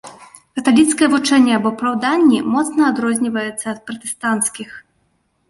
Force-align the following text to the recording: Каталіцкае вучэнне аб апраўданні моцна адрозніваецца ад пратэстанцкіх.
Каталіцкае 0.59 1.09
вучэнне 1.13 1.53
аб 1.57 1.67
апраўданні 1.71 2.39
моцна 2.55 2.81
адрозніваецца 2.91 3.65
ад 3.75 3.79
пратэстанцкіх. 3.93 4.69